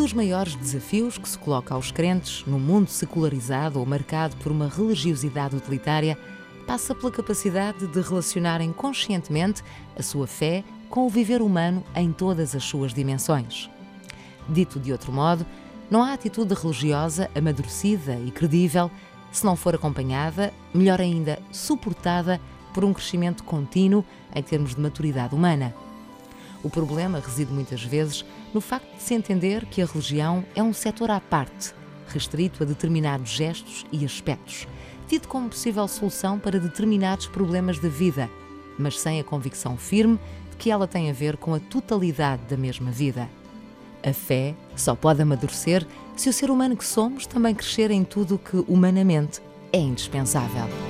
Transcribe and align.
dos 0.00 0.14
maiores 0.14 0.56
desafios 0.56 1.18
que 1.18 1.28
se 1.28 1.36
coloca 1.36 1.74
aos 1.74 1.92
crentes 1.92 2.42
no 2.46 2.58
mundo 2.58 2.88
secularizado 2.88 3.78
ou 3.78 3.84
marcado 3.84 4.34
por 4.36 4.50
uma 4.50 4.66
religiosidade 4.66 5.54
utilitária 5.54 6.16
passa 6.66 6.94
pela 6.94 7.12
capacidade 7.12 7.86
de 7.86 8.00
relacionarem 8.00 8.72
conscientemente 8.72 9.62
a 9.94 10.02
sua 10.02 10.26
fé 10.26 10.64
com 10.88 11.04
o 11.04 11.10
viver 11.10 11.42
humano 11.42 11.84
em 11.94 12.12
todas 12.12 12.56
as 12.56 12.64
suas 12.64 12.94
dimensões. 12.94 13.68
Dito 14.48 14.80
de 14.80 14.90
outro 14.90 15.12
modo, 15.12 15.44
não 15.90 16.02
há 16.02 16.14
atitude 16.14 16.54
religiosa 16.54 17.30
amadurecida 17.34 18.14
e 18.26 18.30
credível 18.30 18.90
se 19.30 19.44
não 19.44 19.54
for 19.54 19.74
acompanhada, 19.74 20.50
melhor 20.72 20.98
ainda, 20.98 21.38
suportada 21.52 22.40
por 22.72 22.86
um 22.86 22.94
crescimento 22.94 23.44
contínuo 23.44 24.02
em 24.34 24.42
termos 24.42 24.74
de 24.74 24.80
maturidade 24.80 25.34
humana. 25.34 25.74
O 26.62 26.68
problema 26.68 27.20
reside 27.20 27.52
muitas 27.52 27.82
vezes 27.82 28.24
no 28.52 28.60
facto 28.60 28.94
de 28.96 29.02
se 29.02 29.14
entender 29.14 29.64
que 29.66 29.80
a 29.80 29.86
religião 29.86 30.44
é 30.54 30.62
um 30.62 30.72
setor 30.72 31.10
à 31.10 31.20
parte, 31.20 31.72
restrito 32.08 32.62
a 32.62 32.66
determinados 32.66 33.30
gestos 33.30 33.86
e 33.90 34.04
aspectos, 34.04 34.68
tido 35.08 35.26
como 35.26 35.48
possível 35.48 35.88
solução 35.88 36.38
para 36.38 36.60
determinados 36.60 37.26
problemas 37.26 37.78
da 37.78 37.88
vida, 37.88 38.28
mas 38.78 38.98
sem 38.98 39.18
a 39.20 39.24
convicção 39.24 39.76
firme 39.76 40.18
de 40.50 40.56
que 40.56 40.70
ela 40.70 40.86
tem 40.86 41.10
a 41.10 41.14
ver 41.14 41.36
com 41.36 41.54
a 41.54 41.60
totalidade 41.60 42.42
da 42.48 42.56
mesma 42.56 42.90
vida. 42.90 43.28
A 44.02 44.12
fé 44.12 44.54
só 44.76 44.94
pode 44.94 45.20
amadurecer 45.22 45.86
se 46.16 46.28
o 46.28 46.32
ser 46.32 46.50
humano 46.50 46.76
que 46.76 46.84
somos 46.84 47.26
também 47.26 47.54
crescer 47.54 47.90
em 47.90 48.04
tudo 48.04 48.34
o 48.36 48.38
que 48.38 48.56
humanamente 48.68 49.40
é 49.72 49.78
indispensável. 49.78 50.89